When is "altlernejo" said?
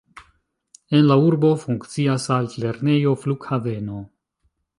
2.37-3.15